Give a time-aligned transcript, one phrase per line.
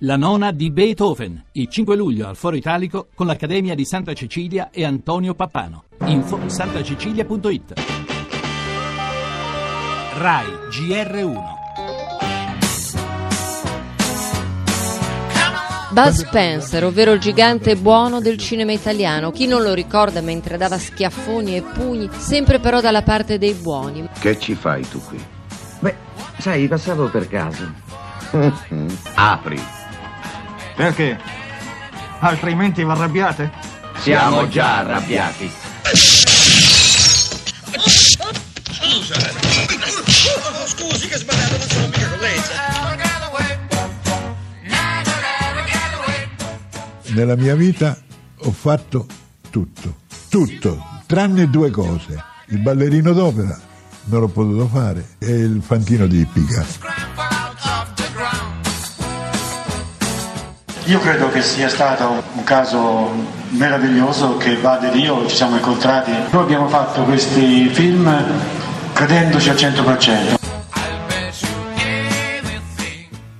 [0.00, 4.68] La nona di Beethoven, il 5 luglio al Foro Italico con l'Accademia di Santa Cecilia
[4.70, 5.84] e Antonio Pappano.
[6.04, 7.72] Info santacecilia.it
[10.18, 11.44] RAI GR1
[15.92, 19.30] Buzz Spencer, ovvero il gigante buono del cinema italiano.
[19.30, 24.06] Chi non lo ricorda mentre dava schiaffoni e pugni, sempre però dalla parte dei buoni.
[24.18, 25.18] Che ci fai tu qui?
[25.78, 25.94] Beh,
[26.36, 27.72] sai, passavo per caso.
[29.14, 29.75] Apri.
[30.76, 31.18] Perché?
[32.18, 33.50] Altrimenti vi arrabbiate?
[34.00, 35.50] Siamo già arrabbiati.
[40.66, 42.40] Scusi che sbagliato, non sono mica con lei.
[47.14, 47.96] Nella mia vita
[48.40, 49.06] ho fatto
[49.48, 49.96] tutto,
[50.28, 52.22] tutto, tranne due cose.
[52.48, 53.58] Il ballerino d'opera
[54.04, 56.95] non l'ho potuto fare e il fantino di Ippica.
[60.86, 63.10] Io credo che sia stato un caso
[63.50, 66.12] meraviglioso che Bade ed io ci siamo incontrati.
[66.30, 68.08] Noi abbiamo fatto questi film
[68.92, 70.34] credendoci al 100%.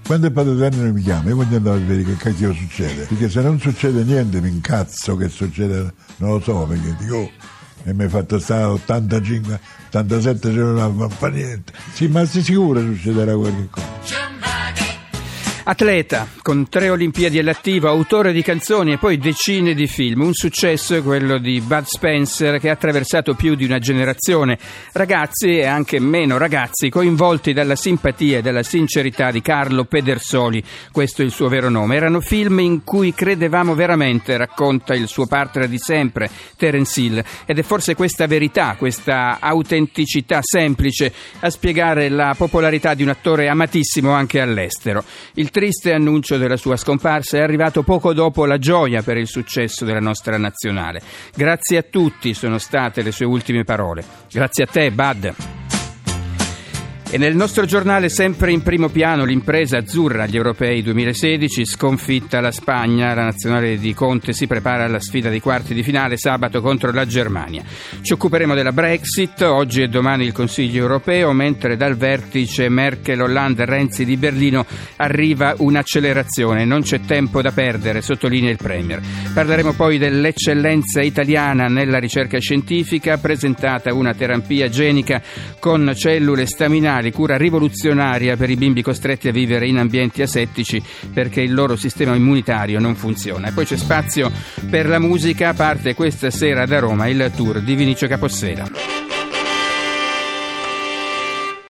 [0.04, 3.04] Quando il padre Daniel mi chiama, io voglio andare a vedere che cacchio succede.
[3.04, 7.30] Perché se non succede niente, mi incazzo che succede, non lo so, perché dico, oh,
[7.84, 11.72] e mi hai fatto stare 85, 87 giorni, non fa niente.
[11.92, 13.95] Sì, ma sei sicuro succederà qualche cosa?
[15.68, 20.20] Atleta, con tre Olimpiadi all'attivo, autore di canzoni e poi decine di film.
[20.20, 24.60] Un successo è quello di Bud Spencer che ha attraversato più di una generazione.
[24.92, 31.22] Ragazzi e anche meno ragazzi coinvolti dalla simpatia e dalla sincerità di Carlo Pedersoli, questo
[31.22, 31.96] è il suo vero nome.
[31.96, 37.24] Erano film in cui credevamo veramente, racconta il suo partner di sempre, Terence Hill.
[37.44, 43.48] Ed è forse questa verità, questa autenticità semplice a spiegare la popolarità di un attore
[43.48, 45.02] amatissimo anche all'estero.
[45.34, 49.86] Il triste annuncio della sua scomparsa è arrivato poco dopo la gioia per il successo
[49.86, 51.00] della nostra nazionale.
[51.34, 54.04] Grazie a tutti sono state le sue ultime parole.
[54.30, 55.55] Grazie a te, Bud.
[57.08, 62.50] E nel nostro giornale sempre in primo piano l'impresa azzurra agli europei 2016, sconfitta la
[62.50, 66.90] Spagna, la nazionale di Conte si prepara alla sfida dei quarti di finale sabato contro
[66.90, 67.62] la Germania.
[68.02, 73.64] Ci occuperemo della Brexit, oggi e domani il Consiglio europeo, mentre dal vertice Merkel, Hollande,
[73.66, 79.00] Renzi di Berlino arriva un'accelerazione, non c'è tempo da perdere, sottolinea il Premier.
[79.32, 85.22] Parleremo poi dell'eccellenza italiana nella ricerca scientifica, presentata una terapia genica
[85.60, 90.82] con cellule staminali funzionali, cura rivoluzionaria per i bimbi costretti a vivere in ambienti asettici
[91.12, 93.48] perché il loro sistema immunitario non funziona.
[93.48, 94.30] E poi c'è spazio
[94.68, 98.95] per la musica, parte questa sera da Roma il tour di Vinicio Capossela.